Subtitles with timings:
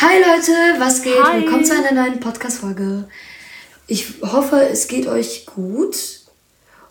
[0.00, 1.22] Hi Leute, was geht?
[1.22, 1.40] Hi.
[1.42, 3.08] Willkommen zu einer neuen Podcast-Folge.
[3.86, 6.20] Ich hoffe, es geht euch gut.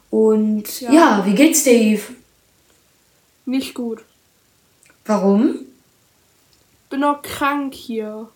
[0.09, 1.25] Und ja, Ja.
[1.25, 2.13] wie geht's dir, Eve?
[3.46, 4.04] Nicht gut.
[5.05, 5.59] Warum?
[6.89, 8.28] Bin noch krank hier.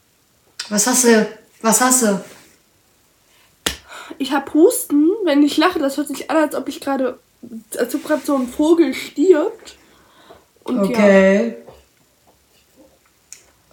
[0.69, 1.27] Was hast du?
[1.61, 2.23] Was hast du?
[4.17, 7.19] Ich hab Husten, wenn ich lache, das hört sich an, als ob ich gerade,
[7.77, 9.75] als ob gerade so ein Vogel stirbt.
[10.63, 10.97] Und ja,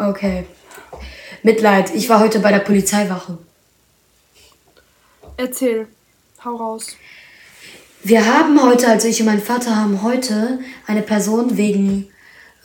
[0.01, 0.47] Okay.
[1.49, 3.39] Mitleid, ich war heute bei der Polizeiwache.
[5.39, 5.87] erzähl.
[6.45, 6.89] Hau raus.
[8.05, 12.11] Wir haben heute, also ich und mein Vater haben heute eine Person wegen,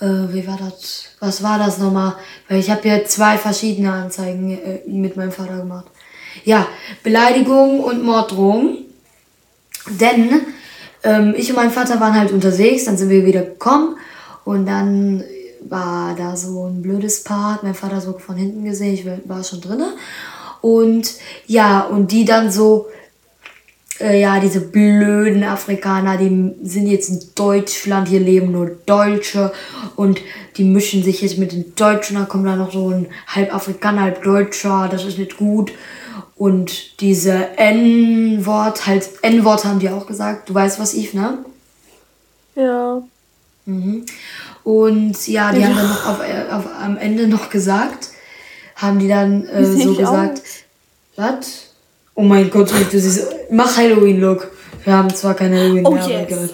[0.02, 1.16] äh, wie war das?
[1.22, 2.18] Was war das nochmal?
[2.50, 5.86] Weil ich habe hier zwei verschiedene Anzeigen äh, mit meinem Vater gemacht.
[6.44, 6.68] Ja,
[7.04, 8.80] Beleidigung und Morddrohung.
[9.92, 10.42] Denn
[11.04, 13.96] ähm, ich und mein Vater waren halt unterwegs, dann sind wir wieder gekommen
[14.44, 15.24] und dann
[15.70, 19.44] war da so ein blödes Paar, hat mein Vater so von hinten gesehen, ich war
[19.44, 19.94] schon drinne.
[20.62, 21.16] Und
[21.46, 22.88] ja, und die dann so,
[24.00, 29.52] äh, ja, diese blöden Afrikaner, die sind jetzt in Deutschland, hier leben nur Deutsche
[29.96, 30.22] und
[30.58, 34.02] die mischen sich jetzt mit den Deutschen, dann kommt da noch so ein halb Afrikaner,
[34.02, 35.74] halb Deutscher, das ist nicht gut.
[36.36, 41.40] Und diese N-Wort, halt N-Wort haben die auch gesagt, du weißt was, Yves, ne?
[42.56, 43.02] Ja.
[43.66, 44.06] Mhm.
[44.64, 48.10] Und ja, die haben dann noch auf, äh, auf, am Ende noch gesagt,
[48.76, 50.42] haben die dann äh, so gesagt,
[51.16, 51.74] was?
[52.16, 54.52] Oh mein Gott, du siehst, mach Halloween-Look.
[54.84, 56.54] Wir haben zwar kein Halloween Oh, mehr, yes.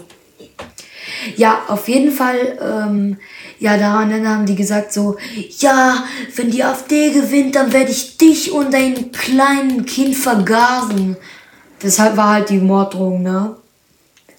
[1.35, 3.17] Ja, auf jeden Fall, ähm,
[3.59, 5.17] ja, daran dann haben die gesagt so,
[5.59, 6.03] ja,
[6.35, 11.17] wenn die AfD gewinnt, dann werde ich dich und dein kleinen Kind vergasen.
[11.83, 13.55] Deshalb war halt die Morddrohung, ne?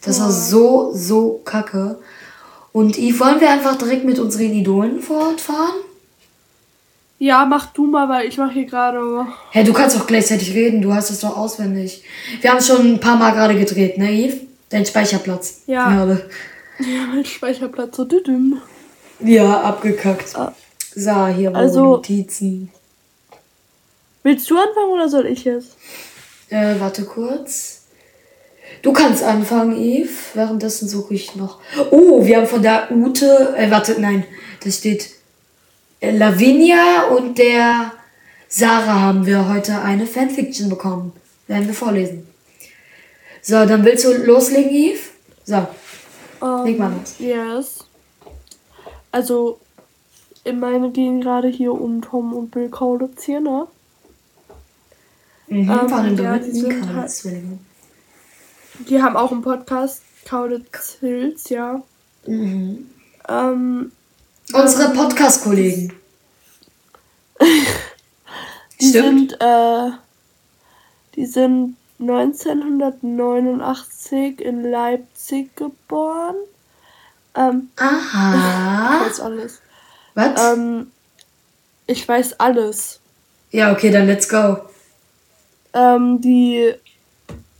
[0.02, 1.98] Das war so, so kacke.
[2.72, 5.74] Und Yves, wollen wir einfach direkt mit unseren Idolen fortfahren?
[7.18, 9.26] Ja, mach du mal, weil ich mache hier gerade.
[9.50, 12.02] Hä, du kannst doch gleichzeitig reden, du hast es doch auswendig.
[12.40, 14.36] Wir haben schon ein paar Mal gerade gedreht, ne, Yves?
[14.70, 15.62] Dein Speicherplatz.
[15.66, 15.90] Ja.
[15.90, 16.30] Gerade.
[16.78, 18.58] Ja, mein Speicherplatz so düdüm.
[19.18, 20.34] Ja, abgekackt.
[20.36, 20.54] Ah.
[20.94, 22.70] So, hier waren Also- Notizen.
[24.22, 25.76] Willst du anfangen oder soll ich jetzt?
[26.50, 27.79] Äh, warte kurz.
[28.82, 30.34] Du kannst anfangen, Yves.
[30.34, 31.58] Währenddessen suche ich noch.
[31.90, 33.54] Oh, wir haben von der Ute.
[33.56, 34.24] Äh, warte, nein.
[34.64, 35.10] Da steht.
[36.00, 37.92] Äh, Lavinia und der
[38.48, 41.12] Sarah haben wir heute eine Fanfiction bekommen.
[41.46, 42.26] Werden wir vorlesen.
[43.42, 45.10] So, dann willst du loslegen, Yves?
[45.44, 45.66] So,
[46.64, 47.16] leg mal los.
[47.18, 47.84] Yes.
[49.12, 49.58] Also,
[50.44, 53.66] in meine gehen gerade hier um Tom und Bill Kaulitz hier, ne?
[55.48, 57.10] Mhm, Ähm, von den ja, die sind halt-.
[58.88, 61.82] Die haben auch einen Podcast, Kaulitz Hills, ja.
[62.26, 62.88] Mhm.
[63.28, 63.92] Ähm,
[64.52, 65.92] Unsere Podcast-Kollegen.
[68.80, 69.30] die Stimmt.
[69.30, 69.90] sind, äh,
[71.14, 76.34] die sind 1989 in Leipzig geboren.
[77.36, 79.06] Ähm, ich Aha.
[79.06, 79.60] weiß alles.
[80.14, 80.54] Was?
[80.54, 80.90] Ähm,
[81.86, 83.00] ich weiß alles.
[83.50, 84.56] Ja, okay, dann let's go.
[85.72, 86.74] Ähm, die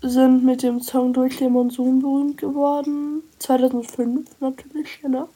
[0.03, 3.23] sind mit dem Song Durch den Monsun berühmt geworden.
[3.39, 5.27] 2005 natürlich, ne?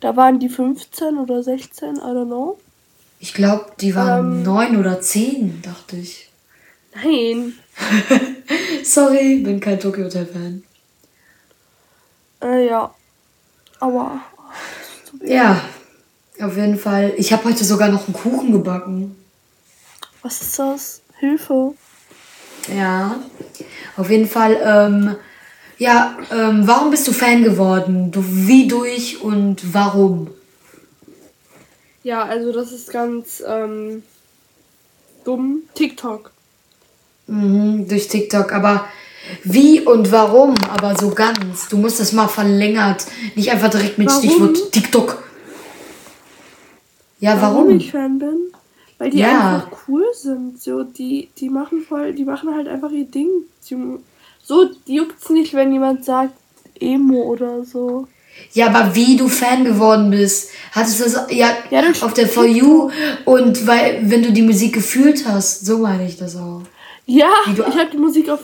[0.00, 2.58] Da waren die 15 oder 16, I don't know.
[3.20, 4.42] Ich glaube, die waren Ähm.
[4.44, 6.30] neun oder zehn, dachte ich.
[6.94, 7.54] Nein.
[8.84, 10.62] Sorry, bin kein Tokyo Hotel Fan.
[12.40, 12.94] Äh, ja.
[13.80, 14.20] Aber.
[15.24, 15.60] Ja,
[16.40, 17.12] auf jeden Fall.
[17.16, 19.16] Ich habe heute sogar noch einen Kuchen gebacken.
[20.22, 21.02] Was ist das?
[21.18, 21.74] Hilfe.
[22.74, 23.18] Ja,
[23.96, 24.58] auf jeden Fall.
[24.62, 25.16] Ähm,
[25.78, 28.10] ja, ähm, warum bist du Fan geworden?
[28.10, 30.28] Du, wie durch und warum?
[32.02, 34.02] Ja, also das ist ganz ähm,
[35.24, 35.62] dumm.
[35.74, 36.32] TikTok.
[37.26, 38.88] Mhm, durch TikTok, aber
[39.44, 40.54] wie und warum?
[40.68, 41.68] Aber so ganz.
[41.68, 43.04] Du musst das mal verlängert.
[43.34, 44.22] Nicht einfach direkt mit Warum?
[44.22, 45.22] Stichwort TikTok.
[47.20, 47.76] Ja, Warum warum?
[47.76, 48.52] ich Fan bin?
[48.98, 49.54] Weil die Ja.
[49.56, 50.60] einfach cool sind.
[50.60, 53.28] So, die, die machen voll, die machen halt einfach ihr Ding.
[54.42, 56.34] So, die juckt's nicht, wenn jemand sagt
[56.80, 58.08] Emo oder so.
[58.52, 60.50] Ja, aber wie du Fan geworden bist.
[60.72, 62.90] Hattest du das ja, Ja, durch auf der For You
[63.24, 66.62] und weil, wenn du die Musik gefühlt hast, so meine ich das auch.
[67.06, 68.40] Ja, ich habe die Musik auf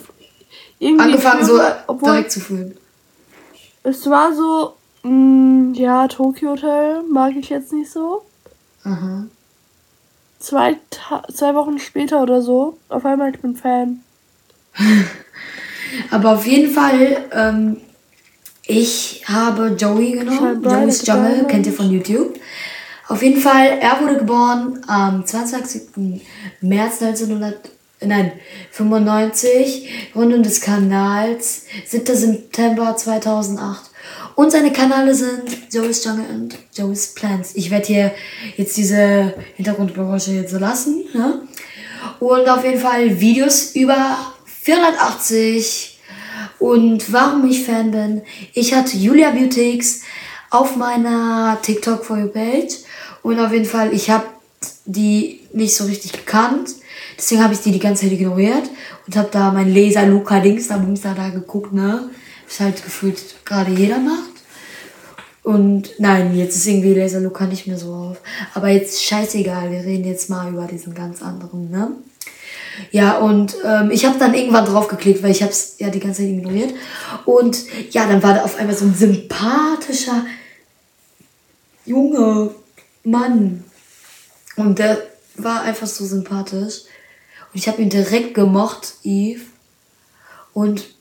[0.80, 2.76] irgendwie Angefangen so früher- obwohl direkt zu fühlen.
[3.84, 4.74] es war so,
[5.08, 8.22] mh, ja, Tokyo Hotel mag ich jetzt nicht so.
[8.82, 9.26] Aha.
[10.44, 14.00] Zwei, Ta zwei Wochen später oder so, auf einmal ich bin Fan.
[16.10, 17.78] Aber auf jeden Fall, ähm,
[18.66, 20.62] ich habe Joey genommen.
[20.62, 22.38] Joey's Jungle, kennt ihr von YouTube.
[23.08, 26.20] Auf jeden Fall, er wurde geboren am 22.
[26.60, 27.70] März 1900,
[28.02, 28.32] nein,
[28.70, 32.14] 95, Rundung des Kanals, 7.
[32.14, 33.92] September 2008.
[34.34, 37.52] Und seine Kanäle sind Joey's Jungle und Joey's Plants.
[37.54, 38.14] Ich werde hier
[38.56, 41.04] jetzt diese Hintergrundgeräusche jetzt so lassen.
[41.14, 41.42] Ne?
[42.20, 44.16] Und auf jeden Fall Videos über
[44.62, 45.98] 480.
[46.58, 48.22] Und warum ich Fan bin,
[48.54, 50.02] ich hatte Julia Beautics
[50.50, 52.74] auf meiner TikTok For You Page.
[53.22, 54.24] Und auf jeden Fall, ich habe
[54.84, 56.70] die nicht so richtig gekannt.
[57.16, 58.68] Deswegen habe ich die die ganze Zeit ignoriert
[59.06, 62.10] und habe da mein Laser Luca Dings da da, da geguckt, ne?
[62.54, 64.30] Was halt gefühlt gerade jeder macht.
[65.42, 68.18] Und nein, jetzt ist irgendwie Laser Luca nicht mehr so auf.
[68.54, 71.90] Aber jetzt scheißegal, wir reden jetzt mal über diesen ganz anderen, ne?
[72.92, 75.98] Ja, und ähm, ich habe dann irgendwann drauf geklickt, weil ich habe es ja die
[75.98, 76.74] ganze Zeit ignoriert.
[77.24, 77.58] Und
[77.90, 80.24] ja, dann war da auf einmal so ein sympathischer
[81.84, 82.50] junger
[83.02, 83.64] Mann.
[84.54, 85.02] Und der
[85.34, 86.82] war einfach so sympathisch.
[87.52, 89.42] Und ich habe ihn direkt gemocht, Eve.
[90.52, 90.93] Und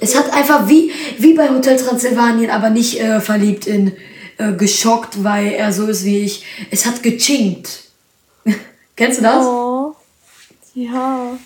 [0.00, 3.96] es hat einfach wie, wie bei Hotel Transylvanien, aber nicht äh, verliebt in
[4.38, 6.44] äh, geschockt, weil er so ist wie ich.
[6.70, 7.84] Es hat gechinkt.
[8.96, 9.44] Kennst du das?
[9.44, 9.94] Oh,
[10.74, 11.38] ja.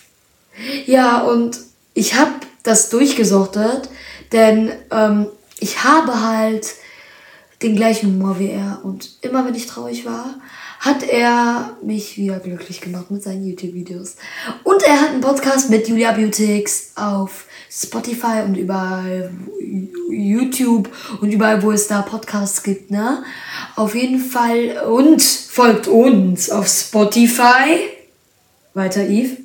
[0.86, 1.58] Ja, und
[1.94, 3.88] ich habe das durchgesuchtet,
[4.30, 5.26] denn ähm,
[5.58, 6.66] ich habe halt
[7.62, 8.80] den gleichen Humor wie er.
[8.82, 10.40] Und immer wenn ich traurig war,
[10.80, 14.16] hat er mich wieder glücklich gemacht mit seinen YouTube-Videos.
[14.64, 19.32] Und er hat einen Podcast mit Julia Beautics auf Spotify und überall
[20.10, 20.90] YouTube
[21.22, 23.24] und überall, wo es da Podcasts gibt, ne?
[23.76, 24.84] Auf jeden Fall.
[24.86, 27.88] Und folgt uns auf Spotify.
[28.74, 29.38] Weiter, Eve.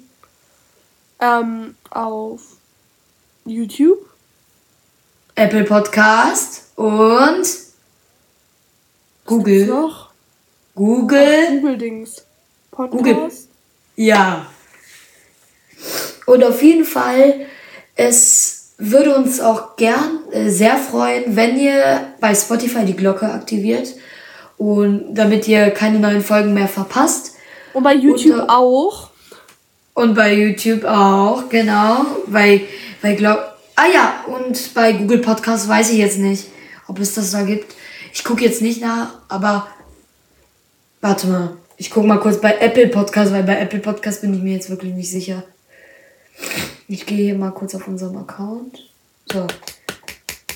[1.21, 2.41] Ähm, auf
[3.45, 4.05] YouTube.
[5.35, 7.47] Apple Podcast und
[9.25, 9.67] Google.
[9.67, 10.09] Noch?
[10.75, 11.61] Google.
[11.61, 12.23] Google-Dings.
[12.71, 12.97] Podcast.
[12.97, 13.31] Google.
[13.95, 14.47] Ja.
[16.25, 17.47] Und auf jeden Fall,
[17.97, 23.95] es würde uns auch gern äh, sehr freuen, wenn ihr bei Spotify die Glocke aktiviert
[24.57, 27.33] und damit ihr keine neuen Folgen mehr verpasst.
[27.73, 29.09] Und bei YouTube und, auch.
[29.93, 32.05] Und bei YouTube auch, genau.
[32.27, 32.61] Bei,
[33.01, 33.39] bei Glock.
[33.75, 36.45] Ah ja, und bei Google Podcast weiß ich jetzt nicht,
[36.87, 37.75] ob es das da gibt.
[38.13, 39.67] Ich gucke jetzt nicht nach, aber
[41.01, 41.57] warte mal.
[41.79, 44.69] Ich gucke mal kurz bei Apple Podcast, weil bei Apple Podcast bin ich mir jetzt
[44.71, 45.43] wirklich nicht sicher.
[46.87, 48.89] Ich gehe hier mal kurz auf unserem Account.
[49.31, 49.45] So.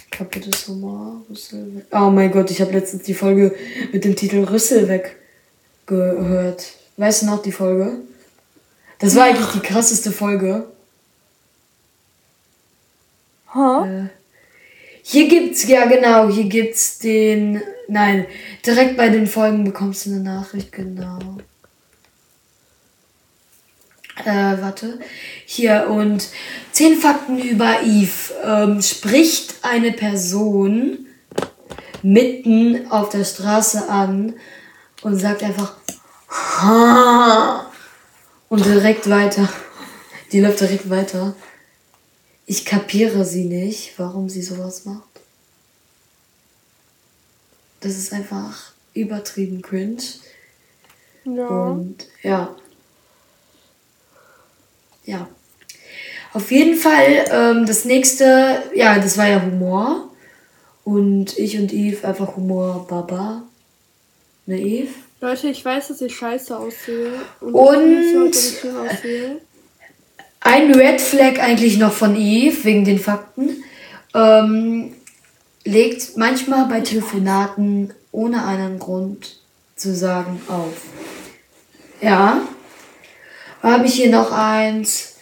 [0.09, 1.85] Kapittes Humor, Rüssel weg.
[1.91, 3.55] Oh mein Gott, ich habe letztens die Folge
[3.91, 5.17] mit dem Titel Rüssel weg
[5.85, 6.73] gehört.
[6.97, 7.97] Weißt du noch die Folge?
[8.99, 10.67] Das war eigentlich die krasseste Folge.
[13.53, 13.85] Huh?
[13.85, 14.09] Äh,
[15.03, 18.27] hier gibt's, ja genau, hier gibt's den, nein,
[18.65, 21.19] direkt bei den Folgen bekommst du eine Nachricht, genau.
[24.25, 25.00] Äh, warte.
[25.45, 26.29] Hier, und
[26.71, 28.33] zehn Fakten über Eve.
[28.44, 31.07] Ähm, spricht eine Person
[32.03, 34.33] mitten auf der Straße an
[35.01, 35.75] und sagt einfach
[36.29, 37.71] ha
[38.50, 39.47] und direkt weiter.
[40.31, 41.35] Die läuft direkt weiter.
[42.45, 45.03] Ich kapiere sie nicht, warum sie sowas macht.
[47.81, 50.03] Das ist einfach übertrieben cringe.
[51.25, 51.48] Ja.
[51.48, 52.55] Und ja.
[55.05, 55.27] Ja.
[56.34, 60.10] Auf jeden Fall, ähm, das nächste, ja, das war ja Humor.
[60.84, 63.43] Und ich und Eve einfach Humor Baba.
[64.46, 64.89] Ne, Eve?
[65.20, 67.12] Leute, ich weiß, dass ich scheiße aussehe.
[67.41, 68.36] Und, und
[70.39, 73.63] ein Red Flag eigentlich noch von Eve, wegen den Fakten.
[74.15, 74.96] Ähm,
[75.63, 79.39] legt manchmal bei Telefonaten ohne einen Grund
[79.75, 80.74] zu sagen auf.
[82.01, 82.41] Ja.
[83.62, 85.15] Habe ich hier noch eins.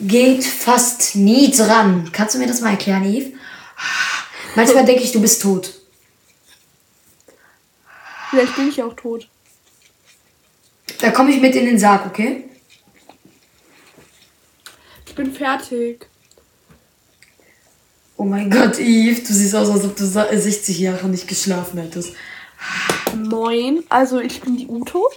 [0.00, 2.10] Geht fast nie dran.
[2.12, 3.32] Kannst du mir das mal erklären, Eve?
[4.54, 5.74] Manchmal denke ich, du bist tot.
[8.30, 9.28] Vielleicht bin ich auch tot.
[11.00, 12.44] Da komme ich mit in den Sarg, okay?
[15.06, 16.06] Ich bin fertig.
[18.16, 22.14] Oh mein Gott, Eve, du siehst aus, als ob du 60 Jahre nicht geschlafen hättest.
[23.16, 25.10] Moin, also ich bin die Uto.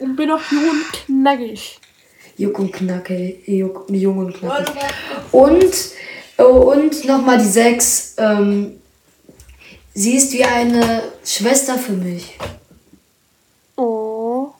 [0.00, 1.78] Und bin auch jung und knackig.
[2.36, 3.46] Jung und knackig.
[3.46, 4.74] Jung und knackig.
[5.30, 5.74] Und,
[6.38, 8.14] oh, und nochmal die 6.
[8.16, 8.80] Ähm,
[9.94, 12.38] sie ist wie eine Schwester für mich.
[13.76, 14.52] Oh.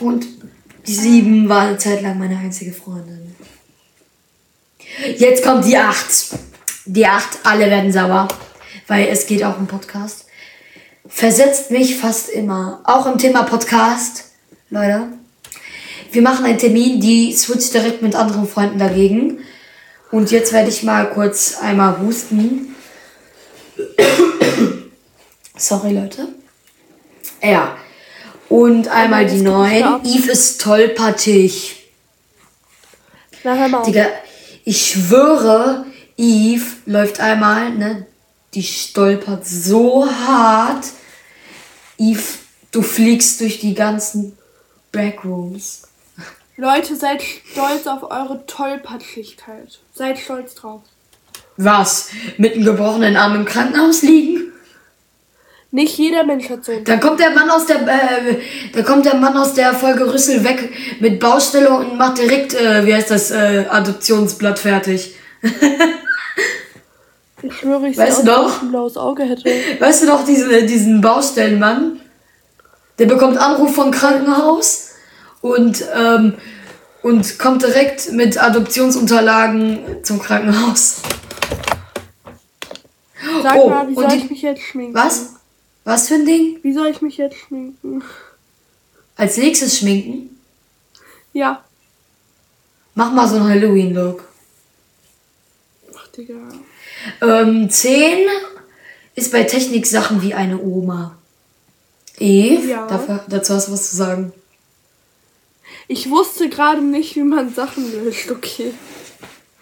[0.00, 0.26] Und
[0.86, 3.34] die sieben war eine Zeit lang meine einzige Freundin.
[5.16, 6.06] Jetzt kommt die acht.
[6.84, 8.28] Die acht, alle werden sauer.
[8.86, 10.26] Weil es geht auch um Podcast.
[11.08, 12.80] versetzt mich fast immer.
[12.84, 14.25] Auch im Thema Podcast,
[14.70, 15.08] Leute.
[16.10, 19.38] Wir machen einen Termin, die switcht direkt mit anderen Freunden dagegen.
[20.10, 22.74] Und jetzt werde ich mal kurz einmal husten.
[25.56, 26.28] Sorry, Leute.
[27.42, 27.76] Ja.
[28.48, 30.04] Und einmal die neuen.
[30.04, 31.90] Eve ist tollpatschig.
[33.44, 33.78] Na, hör mal.
[33.78, 33.86] auf.
[33.86, 34.06] Digga,
[34.64, 38.06] ich schwöre, Eve läuft einmal, ne?
[38.54, 40.86] Die stolpert so hart.
[41.98, 42.22] Eve,
[42.70, 44.35] du fliegst durch die ganzen
[44.96, 45.82] Backrooms.
[46.56, 49.78] Leute, seid stolz auf eure Tollpatschigkeit.
[49.92, 50.80] Seid stolz drauf.
[51.58, 52.08] Was?
[52.38, 54.52] Mit einem gebrochenen Arm im Krankenhaus liegen?
[55.70, 56.84] Nicht jeder Mensch hat so einen.
[56.84, 58.38] Dann kommt der Mann aus der, äh,
[58.72, 62.86] da kommt der Mann aus der Folge Rüssel weg mit Baustelle und macht direkt, äh,
[62.86, 65.16] wie heißt das, äh, Adoptionsblatt fertig.
[67.42, 69.44] Ich schwöre, ich Weißt sehe du ich ein blaues Auge hätte.
[69.78, 72.00] Weißt du noch diesen, diesen Baustellenmann?
[72.98, 74.85] Der bekommt Anruf vom Krankenhaus
[75.54, 76.34] und, ähm,
[77.02, 81.02] und kommt direkt mit Adoptionsunterlagen zum Krankenhaus.
[83.42, 84.94] Sag Oh, mal, wie soll die- ich mich jetzt schminken?
[84.94, 85.34] Was?
[85.84, 86.58] Was für ein Ding?
[86.62, 88.02] Wie soll ich mich jetzt schminken?
[89.16, 90.36] Als nächstes schminken?
[91.32, 91.64] Ja.
[92.94, 94.24] Mach mal so einen Halloween-Look.
[95.96, 96.34] Ach, Digga.
[97.22, 98.26] Ähm, 10
[99.14, 101.16] ist bei Technik Sachen wie eine Oma.
[102.18, 102.86] Eve, Ja.
[102.86, 104.32] dafür, dazu hast du was zu sagen.
[105.88, 108.72] Ich wusste gerade nicht, wie man Sachen löscht, okay.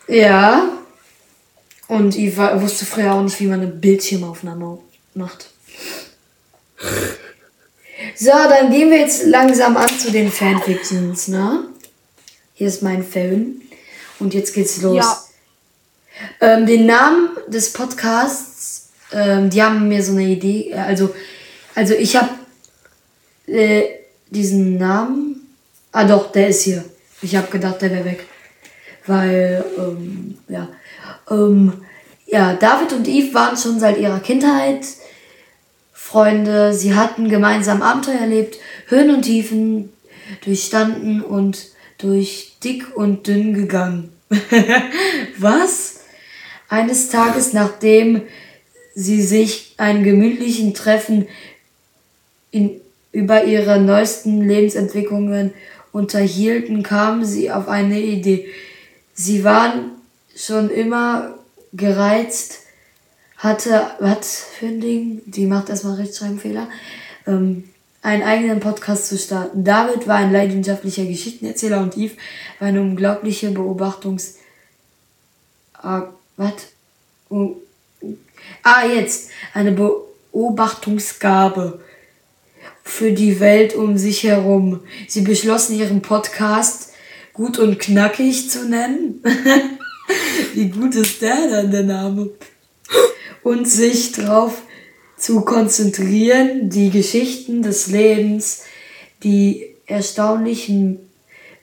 [0.09, 0.69] Ja.
[1.89, 4.79] Und Eve wa- wusste früher auch nicht, wie man eine Bildschirmaufnahme
[5.15, 5.51] macht.
[8.17, 11.65] So, dann gehen wir jetzt langsam an zu den Fanfictions, ne?
[12.55, 13.61] Hier ist mein Film.
[14.19, 14.97] Und jetzt geht's los.
[14.97, 15.25] Ja.
[16.41, 21.13] Ähm, den Namen des Podcasts, ähm, die haben mir so eine Idee, äh, also,
[21.75, 22.31] also ich habe
[23.47, 23.83] äh,
[24.31, 25.24] diesen Namen,
[25.95, 26.85] ah doch, der ist hier.
[27.23, 28.27] Ich habe gedacht, der wäre weg.
[29.07, 30.69] Weil, ähm, ja,
[31.31, 31.73] ähm,
[32.27, 34.85] ja, David und Eve waren schon seit ihrer Kindheit
[35.93, 36.75] Freunde.
[36.75, 38.59] Sie hatten gemeinsam Abenteuer erlebt,
[38.89, 39.93] Höhen und Tiefen
[40.45, 44.13] durchstanden und durch dick und dünn gegangen.
[45.39, 46.01] Was?
[46.69, 48.23] Eines Tages, nachdem
[48.95, 51.29] sie sich einen gemütlichen Treffen
[52.51, 52.81] in,
[53.13, 55.53] über ihre neuesten Lebensentwicklungen
[55.95, 58.49] unterhielten, kamen sie auf eine Idee.
[59.15, 59.93] Sie waren
[60.37, 61.39] schon immer
[61.73, 62.59] gereizt,
[63.37, 65.23] hatte, was für ein Ding?
[65.27, 66.69] Die macht erstmal Rechtschreibfehler.
[67.27, 67.65] Ähm,
[68.03, 69.65] einen eigenen Podcast zu starten.
[69.65, 72.17] David war ein leidenschaftlicher Geschichtenerzähler und Eve
[72.59, 74.39] war eine unglaubliche Beobachtungs...
[75.75, 76.55] Ah, was?
[77.29, 77.57] Oh.
[78.63, 79.31] Ah, jetzt.
[79.53, 81.84] Eine Beobachtungsgabe
[82.85, 84.81] für die Welt um sich herum.
[85.09, 86.93] Sie beschlossen ihren Podcast
[87.33, 89.23] gut und knackig zu nennen.
[90.55, 92.31] Wie gut ist der denn, der Name?
[93.43, 94.63] Und sich darauf
[95.17, 98.63] zu konzentrieren, die Geschichten des Lebens,
[99.23, 101.01] die erstaunlichen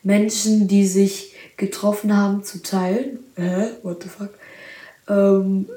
[0.04, 3.20] Menschen, die sich getroffen haben, zu teilen.
[3.36, 3.68] Hä?
[3.84, 4.32] What the fuck?
[5.08, 5.68] Ähm,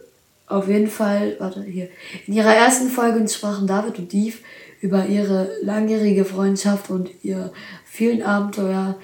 [0.46, 1.88] auf jeden Fall, warte, hier.
[2.26, 4.38] In ihrer ersten Folge sprachen David und Eve
[4.85, 7.53] über ihre langjährige Freundschaft und ihre
[7.87, 8.97] vielen Abenteuer,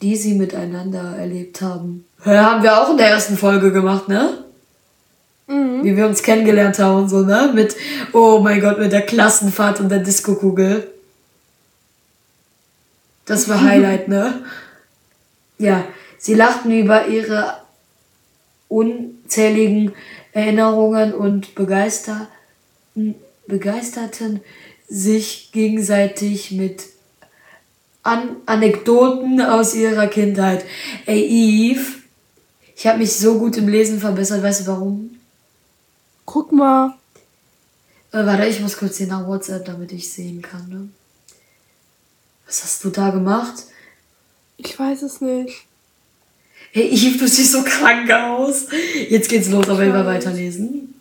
[0.00, 2.06] die sie miteinander erlebt haben.
[2.24, 4.44] Ja, haben wir auch in der ersten Folge gemacht, ne?
[5.46, 5.84] Mhm.
[5.84, 7.50] Wie wir uns kennengelernt haben und so, ne?
[7.54, 7.76] Mit,
[8.14, 10.90] oh mein Gott, mit der Klassenfahrt und der Diskokugel.
[13.26, 14.42] Das war Highlight, ne?
[15.58, 15.84] Ja,
[16.16, 17.58] sie lachten über ihre
[18.68, 19.92] unzähligen
[20.32, 22.26] Erinnerungen und begeisterten,
[23.46, 24.40] begeisterten
[24.90, 26.82] sich gegenseitig mit
[28.02, 30.64] An Anekdoten aus ihrer Kindheit.
[31.06, 32.00] Ey, Eve,
[32.74, 34.42] ich habe mich so gut im Lesen verbessert.
[34.42, 35.20] Weißt du warum?
[36.24, 36.94] Guck mal.
[38.12, 40.68] Äh, warte, ich muss kurz hier nach WhatsApp, damit ich sehen kann.
[40.68, 40.88] Ne?
[42.46, 43.64] Was hast du da gemacht?
[44.56, 45.66] Ich weiß es nicht.
[46.72, 48.66] Hey, Eve, du siehst so krank aus.
[49.08, 50.94] Jetzt geht's los, aber immer weiterlesen.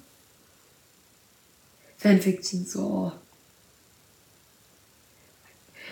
[1.98, 3.12] Fanfiction, so.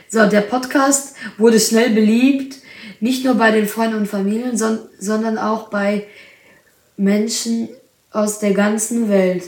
[0.10, 2.58] So, der Podcast wurde schnell beliebt,
[3.00, 6.08] nicht nur bei den Freunden und Familien, son sondern auch bei
[6.96, 7.70] Menschen
[8.12, 9.44] aus der ganzen Welt.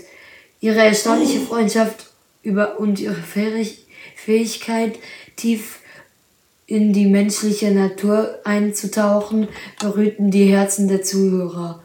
[0.59, 2.07] Ihre erstaunliche Freundschaft
[2.43, 3.85] über und ihre Fähig
[4.15, 4.99] Fähigkeit,
[5.37, 5.79] tief
[6.67, 9.47] in die menschliche Natur einzutauchen,
[9.79, 11.81] berührten die Herzen der Zuhörer.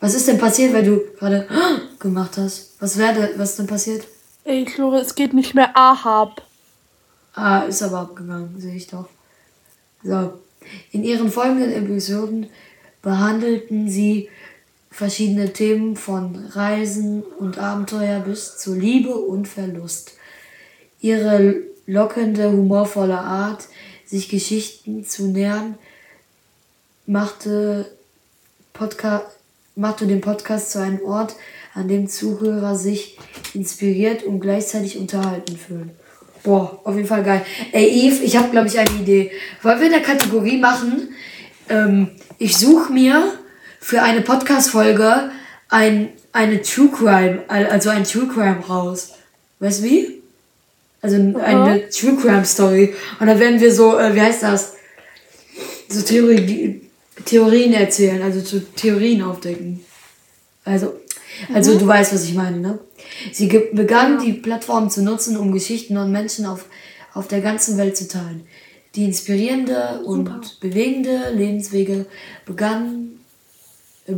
[0.00, 1.46] Was ist denn passiert, weil du gerade
[2.00, 2.72] gemacht hast?
[2.80, 4.04] Was wäre, was denn passiert?
[4.44, 6.42] Ich glaube, es geht nicht mehr Ahab.
[7.34, 9.08] Ah, ist aber abgegangen, sehe ich doch.
[10.02, 10.32] So.
[10.92, 12.50] In ihren folgenden Episoden
[13.02, 14.28] behandelten sie
[14.90, 20.12] verschiedene Themen von Reisen und Abenteuer bis zu Liebe und Verlust.
[21.00, 23.68] Ihre lockende, humorvolle Art,
[24.04, 25.78] sich Geschichten zu nähern,
[27.06, 27.90] machte,
[28.72, 29.22] Podca
[29.76, 31.36] machte den Podcast zu einem Ort,
[31.74, 33.16] an dem Zuhörer sich
[33.54, 35.90] inspiriert und gleichzeitig unterhalten fühlen.
[36.42, 37.44] Boah, auf jeden Fall geil.
[37.72, 39.30] Ey, Eve, ich habe, glaube ich, eine Idee.
[39.62, 41.14] Wollen wir eine Kategorie machen?
[41.68, 43.34] Ähm, ich suche mir
[43.80, 45.30] für eine Podcast-Folge
[45.68, 49.12] ein, eine True Crime, also ein True Crime raus.
[49.58, 50.22] Weißt du wie?
[51.02, 52.94] Also eine True Crime Story.
[53.18, 54.74] Und dann werden wir so, äh, wie heißt das?
[55.88, 56.82] So Theorie,
[57.24, 59.84] Theorien erzählen, also zu Theorien aufdecken.
[60.64, 61.00] Also,
[61.52, 61.78] also mhm.
[61.80, 62.78] du weißt, was ich meine, ne?
[63.32, 64.24] Sie begann ja.
[64.24, 66.66] die Plattform zu nutzen, um Geschichten und Menschen auf,
[67.14, 68.46] auf der ganzen Welt zu teilen.
[68.94, 70.40] Die inspirierende und Super.
[70.60, 72.06] bewegende Lebenswege
[72.44, 73.20] begann,
[74.06, 74.14] äh,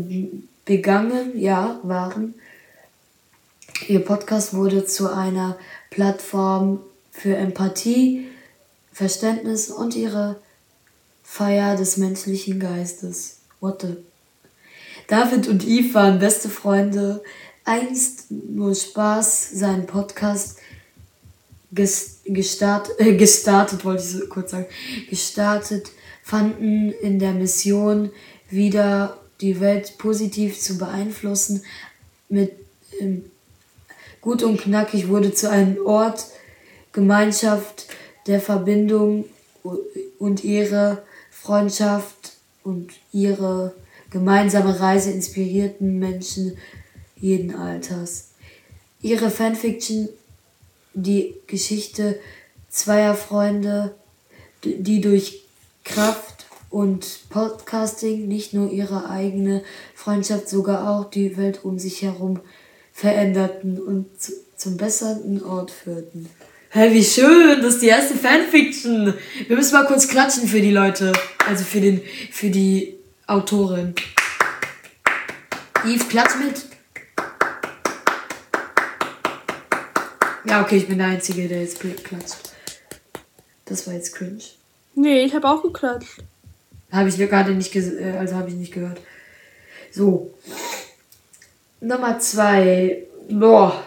[0.64, 2.34] begangen, ja, waren.
[3.88, 5.58] Ihr Podcast wurde zu einer
[5.90, 8.28] Plattform für Empathie,
[8.92, 10.40] Verständnis und ihre
[11.22, 13.38] Feier des menschlichen Geistes.
[13.60, 14.11] What the?
[15.08, 17.22] David und Eve waren beste Freunde,
[17.64, 20.58] einst nur Spaß, seinen Podcast
[21.72, 24.66] gestartet, äh, gestartet, wollte ich so kurz sagen,
[25.08, 25.90] gestartet,
[26.22, 28.10] fanden in der Mission
[28.50, 31.62] wieder die Welt positiv zu beeinflussen.
[32.28, 32.52] Mit
[33.00, 33.24] ähm,
[34.20, 36.26] gut und knackig wurde zu einem Ort,
[36.92, 37.86] Gemeinschaft
[38.26, 39.24] der Verbindung
[40.18, 42.32] und ihre Freundschaft
[42.62, 43.74] und ihre
[44.12, 46.56] gemeinsame Reise inspirierten Menschen
[47.16, 48.32] jeden Alters.
[49.00, 50.08] Ihre Fanfiction,
[50.94, 52.18] die Geschichte
[52.68, 53.94] zweier Freunde,
[54.64, 55.44] die durch
[55.84, 59.62] Kraft und Podcasting nicht nur ihre eigene
[59.94, 62.40] Freundschaft, sogar auch die Welt um sich herum
[62.92, 64.06] veränderten und
[64.56, 66.28] zum besseren Ort führten.
[66.68, 69.14] Hey, wie schön, das ist die erste Fanfiction.
[69.46, 71.12] Wir müssen mal kurz klatschen für die Leute,
[71.46, 72.94] also für den, für die
[73.32, 73.94] Autorin.
[75.86, 76.66] Eve, klatsch mit.
[80.44, 82.50] Ja, okay, ich bin der Einzige, der jetzt klatscht.
[83.64, 84.42] Das war jetzt cringe.
[84.94, 86.18] Nee, ich habe auch geklatscht.
[86.90, 89.00] Habe ich gerade nicht, äh, also habe ich nicht gehört.
[89.90, 90.34] So.
[91.80, 93.06] Nummer zwei.
[93.30, 93.82] Boah.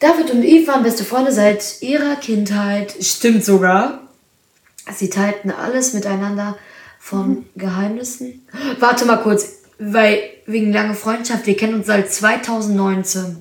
[0.00, 2.94] David und Eve waren beste Freunde seit ihrer Kindheit.
[3.00, 4.06] Stimmt sogar.
[4.94, 6.58] Sie teilten alles miteinander
[7.04, 7.44] von.
[7.54, 8.46] Geheimnissen.
[8.80, 13.36] Warte mal kurz, weil wegen langer Freundschaft, wir kennen uns seit 2019.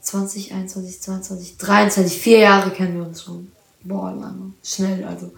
[0.00, 3.52] 20, 21, 22, 23, vier Jahre kennen wir uns schon.
[3.84, 4.52] Boah, lange.
[4.64, 5.32] Schnell, also.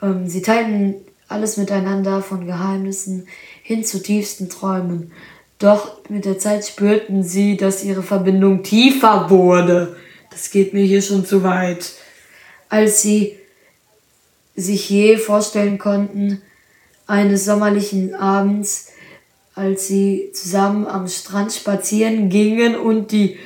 [0.00, 0.94] Ähm, sie teilten
[1.26, 3.26] alles miteinander von Geheimnissen
[3.64, 5.10] hin zu tiefsten Träumen.
[5.58, 9.96] Doch mit der Zeit spürten sie, dass ihre Verbindung tiefer wurde.
[10.30, 11.94] Das geht mir hier schon zu weit.
[12.68, 13.38] Als sie
[14.56, 16.42] sich je vorstellen konnten,
[17.06, 18.88] eines sommerlichen Abends,
[19.54, 23.38] als sie zusammen am Strand spazieren gingen und die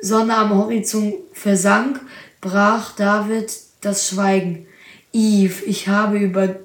[0.00, 2.00] Sonne am Horizont versank,
[2.40, 4.66] brach David das Schweigen.
[5.12, 6.56] Eve, ich habe über,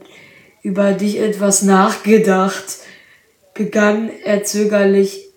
[0.62, 2.80] über dich etwas nachgedacht,
[3.54, 5.30] begann er zögerlich.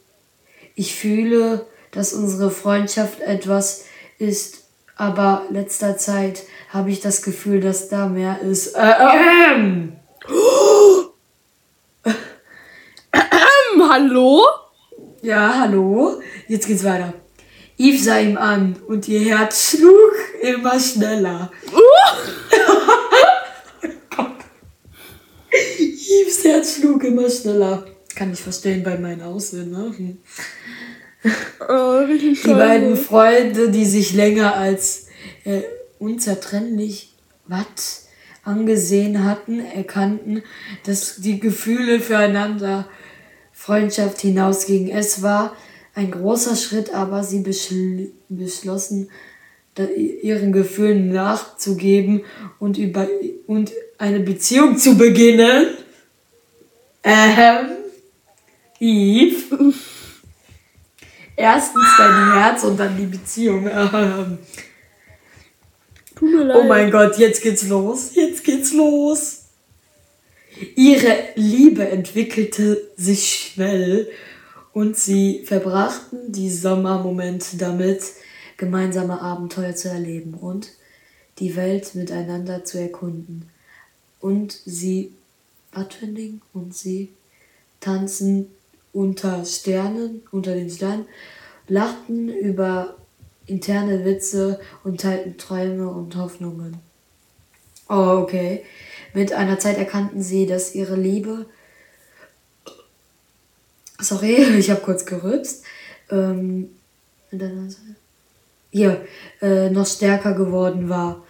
[0.75, 3.85] Ich fühle, dass unsere Freundschaft etwas
[4.19, 4.66] ist,
[4.97, 8.75] aber letzter Zeit habe ich das Gefühl, dass da mehr ist.
[8.75, 8.93] Äh,
[9.55, 9.93] ähm.
[13.13, 14.43] ähm, hallo?
[15.23, 16.21] Ja, hallo.
[16.49, 17.13] Jetzt geht's weiter.
[17.79, 21.51] Eve sah ihm an und ihr Herz schlug immer schneller.
[21.73, 21.81] Uh.
[25.53, 27.85] Eves Herz schlug immer schneller.
[28.15, 30.17] Kann ich verstehen bei meinem Aussehen, ne?
[31.69, 35.07] Oh, die beiden Freunde, die sich länger als
[35.45, 35.63] äh,
[35.99, 37.11] unzertrennlich
[37.47, 38.07] was
[38.45, 40.43] angesehen hatten, erkannten,
[40.85, 42.89] dass die Gefühle füreinander
[43.53, 44.91] Freundschaft hinausgingen.
[44.97, 45.57] Es war
[45.95, 49.09] ein großer Schritt, aber sie beschl beschlossen,
[50.23, 52.25] ihren Gefühlen nachzugeben
[52.59, 53.09] und, über,
[53.47, 55.69] und eine Beziehung zu beginnen.
[57.03, 57.67] Ähm,
[58.81, 59.75] Eve.
[61.37, 63.69] Erstens dein Herz und dann die Beziehung.
[66.19, 66.55] Ähm.
[66.55, 68.15] Oh mein Gott, jetzt geht's los.
[68.15, 69.43] Jetzt geht's los.
[70.75, 74.09] Ihre Liebe entwickelte sich schnell
[74.77, 78.03] Und sie verbrachten die Sommermomente damit,
[78.59, 80.69] gemeinsame Abenteuer zu erleben und
[81.39, 83.49] die Welt miteinander zu erkunden.
[84.21, 85.13] Und sie,
[85.73, 86.43] was für ein Ding?
[86.53, 87.09] Und sie
[87.81, 88.51] tanzen
[88.97, 91.05] unter Sternen, unter den Sternen,
[91.69, 92.97] lachten über
[93.45, 96.79] interne Witze und teilten Träume und Hoffnungen.
[97.91, 98.65] Oh, okay.
[99.13, 101.45] Mit einer Zeit erkannten sie, dass ihre Liebe.
[104.01, 105.65] Sorry, ich habe kurz gerübst.
[106.11, 106.71] Ähm,
[108.71, 109.05] hier,
[109.43, 111.23] äh, noch stärker geworden war.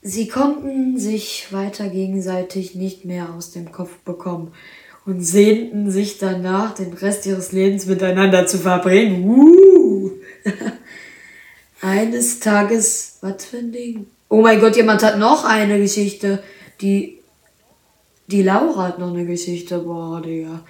[0.00, 4.52] Sie konnten sich weiter gegenseitig nicht mehr aus dem Kopf bekommen
[5.06, 9.28] und sehnten sich danach, den Rest ihres Lebens miteinander zu verbringen.
[9.28, 10.10] Uh.
[11.80, 14.06] Eines Tages, was für ein Ding?
[14.28, 16.42] Oh mein Gott, jemand hat noch eine Geschichte.
[16.80, 17.18] Die,
[18.26, 19.78] die Laura hat noch eine Geschichte.
[19.78, 20.64] Boah, Digga.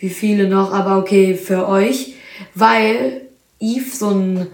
[0.00, 0.72] Wie viele noch?
[0.72, 2.14] Aber okay, für euch.
[2.54, 3.22] Weil
[3.60, 4.48] Yves so ein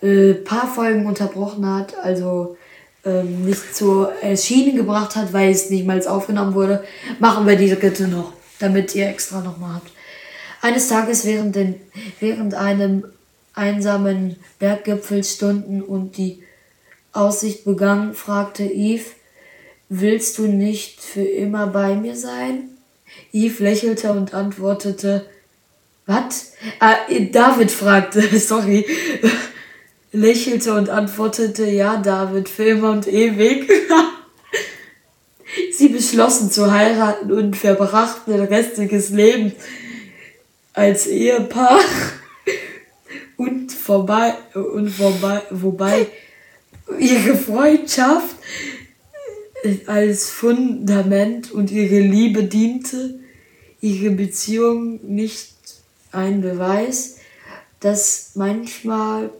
[0.00, 1.94] äh, paar Folgen unterbrochen hat.
[2.02, 2.56] Also
[3.04, 6.84] ähm, nicht zur Schiene gebracht hat, weil es nicht mal aufgenommen wurde,
[7.18, 9.90] machen wir diese Kette noch, damit ihr extra nochmal habt.
[10.62, 11.80] Eines Tages während, den,
[12.20, 13.04] während einem
[13.54, 16.42] einsamen Berggipfel stunden und die
[17.12, 19.04] Aussicht begann, fragte Eve,
[19.88, 22.68] willst du nicht für immer bei mir sein?
[23.32, 25.26] Eve lächelte und antwortete,
[26.06, 26.52] was?
[26.78, 26.96] Ah,
[27.32, 28.86] David fragte, sorry,
[30.12, 33.70] lächelte und antwortete, ja, David, für immer und ewig.
[36.10, 39.52] Beschlossen zu heiraten und verbrachten den restliches Leben
[40.72, 41.78] als Ehepaar
[43.36, 46.08] und vorbei und vorbei wobei
[46.98, 48.34] ihre Freundschaft
[49.86, 53.20] als Fundament und ihre Liebe diente,
[53.80, 55.54] ihre Beziehung nicht
[56.10, 57.18] ein Beweis,
[57.78, 59.30] dass manchmal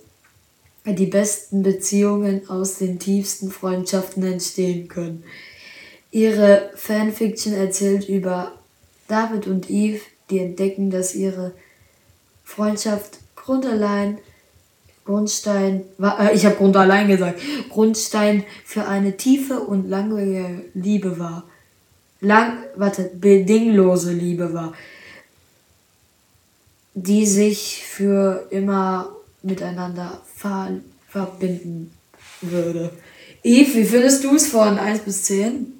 [0.86, 5.24] die besten Beziehungen aus den tiefsten Freundschaften entstehen können.
[6.10, 8.52] Ihre Fanfiction erzählt über
[9.08, 11.52] David und Eve, die entdecken, dass ihre
[12.44, 14.18] Freundschaft grundallein
[15.04, 21.44] Grundstein, äh, ich habe Grundallein gesagt, Grundstein für eine tiefe und langwierige Liebe war.
[22.20, 24.74] Lang, warte, bedinglose Liebe war,
[26.94, 29.10] die sich für immer
[29.42, 31.90] miteinander ver verbinden
[32.40, 32.92] würde.
[33.42, 35.79] Eve, wie findest du es von 1 bis 10?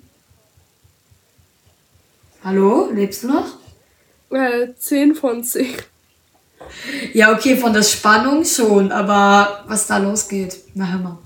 [2.43, 3.59] Hallo, lebst du noch?
[4.31, 5.75] Äh, 10 von 10.
[7.13, 11.19] Ja, okay, von der Spannung schon, aber was da losgeht, na hör mal.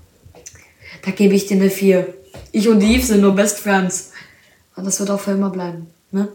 [1.05, 2.13] Da gebe ich dir eine 4.
[2.51, 4.11] Ich und Eve sind nur Best Friends.
[4.75, 6.27] Und das wird auch für immer bleiben, ne?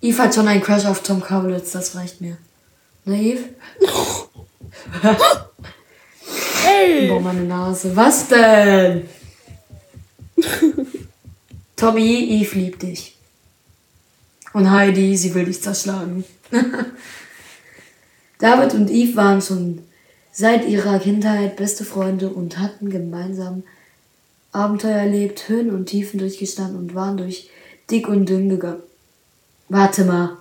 [0.00, 2.36] Eve hat schon einen Crush auf Tom Kaulitz, das reicht mir.
[3.04, 3.44] Ne, Eve?
[6.64, 7.08] Hey!
[7.08, 7.94] Boah, meine Nase.
[7.94, 9.06] Was denn?
[11.76, 13.16] Tommy, Eve liebt dich.
[14.52, 16.24] Und Heidi, sie will dich zerschlagen.
[18.38, 19.82] David und Eve waren schon
[20.32, 23.64] seit ihrer Kindheit beste Freunde und hatten gemeinsam
[24.52, 27.50] Abenteuer erlebt, Höhen und Tiefen durchgestanden und waren durch
[27.90, 28.82] dick und dünn gegangen.
[29.68, 30.36] Warte mal.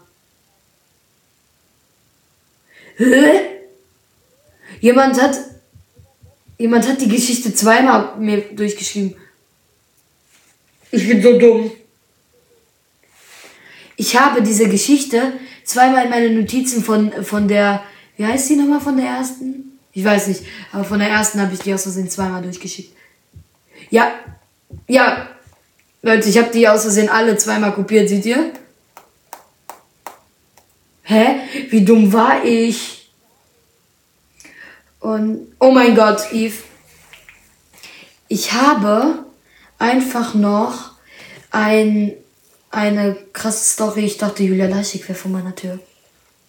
[2.98, 3.40] Hä?
[4.82, 5.36] Jemand hat.
[6.60, 9.16] Jemand hat die Geschichte zweimal mir durchgeschrieben.
[10.94, 11.72] Ich bin so dumm.
[13.96, 17.84] Ich habe diese Geschichte zweimal in meine Notizen von, von der.
[18.16, 19.80] Wie heißt die nochmal von der ersten?
[19.92, 20.44] Ich weiß nicht.
[20.72, 22.96] Aber von der ersten habe ich die aus Versehen zweimal durchgeschickt.
[23.90, 24.12] Ja.
[24.88, 25.30] Ja.
[26.04, 28.54] Leute, ich habe die aus Versehen alle zweimal kopiert, seht ihr?
[31.02, 31.38] Hä?
[31.72, 33.10] Wie dumm war ich?
[35.00, 36.62] Und oh mein Gott, Eve.
[38.28, 39.26] Ich habe
[39.84, 40.92] einfach noch
[41.52, 42.14] ein,
[42.72, 44.06] eine krasse Story.
[44.06, 45.78] Ich dachte, Julia Leischig wäre vor meiner Tür.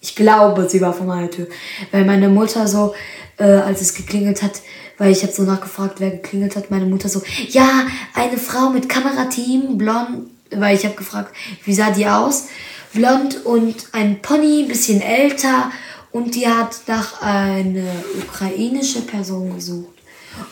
[0.00, 1.48] Ich glaube, sie war vor meiner Tür.
[1.90, 2.94] Weil meine Mutter so,
[3.38, 4.62] äh, als es geklingelt hat,
[4.98, 8.88] weil ich habe so nachgefragt, wer geklingelt hat, meine Mutter so, ja, eine Frau mit
[8.88, 12.44] Kamerateam, blond, weil ich habe gefragt, wie sah die aus?
[12.92, 15.72] Blond und ein Pony, bisschen älter
[16.12, 17.90] und die hat nach einer
[18.22, 19.98] ukrainische Person gesucht.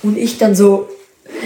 [0.03, 0.89] Und ich dann so,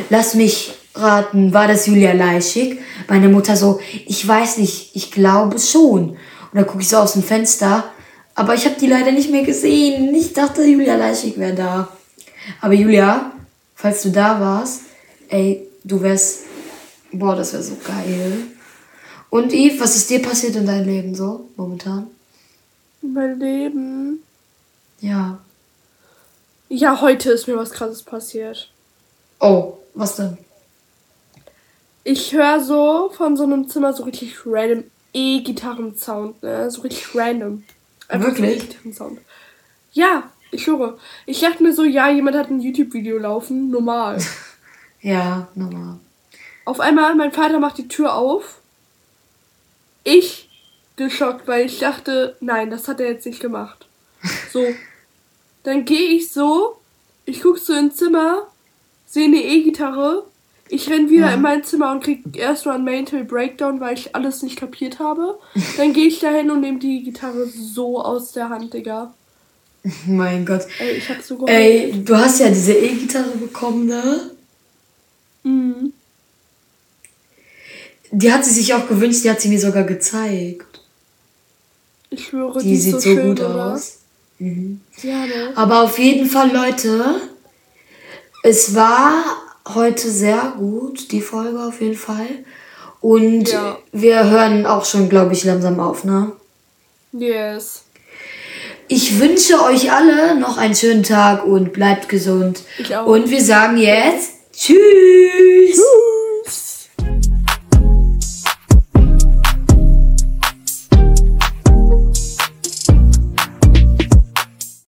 [0.09, 2.81] lass mich raten, war das Julia Leischig?
[3.09, 6.11] Meine Mutter so, ich weiß nicht, ich glaube schon.
[6.11, 6.19] Und
[6.53, 7.85] dann gucke ich so aus dem Fenster,
[8.35, 10.15] aber ich habe die leider nicht mehr gesehen.
[10.15, 11.89] Ich dachte, Julia Leischig wäre da.
[12.61, 13.33] Aber Julia,
[13.75, 14.83] falls du da warst,
[15.29, 16.41] ey, du wärst,
[17.13, 18.33] boah, das wäre so geil.
[19.31, 22.09] Und Eve, was ist dir passiert in deinem Leben so, momentan?
[23.03, 24.23] Mein Leben.
[25.01, 25.39] Ja.
[26.69, 28.71] Ja, heute ist mir was krasses passiert.
[29.41, 30.39] Oh, was denn?
[32.09, 36.71] Ich höre so von so einem Zimmer so richtig random E-Gitarren-Sound, ne?
[36.71, 37.65] So richtig random.
[38.07, 38.61] Einfach Wirklich?
[38.61, 39.21] So E-Gitarren-Sound.
[39.91, 40.99] Ja, ich höre.
[41.27, 44.19] Ich dachte mir so, ja, jemand hat ein YouTube-Video laufen, normal.
[45.01, 45.99] Ja, normal.
[46.65, 48.61] Auf einmal, mein Vater macht die Tür auf.
[50.05, 50.49] Ich
[50.97, 53.87] geschockt, weil ich dachte, nein, das hat er jetzt nicht gemacht.
[54.53, 54.65] So.
[55.65, 56.81] Dann gehe ich so,
[57.25, 58.47] ich gucke so ins Zimmer,
[59.07, 60.25] sehe eine E-Gitarre.
[60.69, 61.35] Ich renn wieder Ja.
[61.35, 65.39] in mein Zimmer und krieg erstmal einen Mental Breakdown, weil ich alles nicht kapiert habe.
[65.77, 69.15] Dann gehe ich dahin und nehme die Gitarre so aus der Hand, Digga.
[70.07, 70.67] Mein Gott.
[70.81, 71.47] Ey, ich hab so.
[71.47, 74.31] Ey, du hast ja diese E-Gitarre bekommen, ne?
[75.45, 75.93] Mhm.
[78.11, 80.81] Die hat sie sich auch gewünscht, die hat sie mir sogar gezeigt.
[82.11, 83.75] Ich schwöre, Die, die, sieht so, so schön, gut oder?
[83.75, 83.99] aus.
[84.39, 84.81] Mhm.
[85.03, 85.53] Ja, ne?
[85.55, 87.21] Aber auf jeden Fall, Leute,
[88.43, 89.25] es war
[89.75, 92.45] heute sehr gut, die Folge auf jeden Fall.
[93.01, 93.79] Und Ja.
[93.93, 96.33] wir hören auch schon, glaube ich, langsam auf, ne?
[97.13, 97.83] Yes.
[98.89, 102.63] Ich wünsche euch alle noch einen schönen Tag und bleibt gesund.
[102.79, 103.07] Ich auch.
[103.07, 104.77] Und wir sagen jetzt Tschüss.
[105.75, 105.83] Tschüss.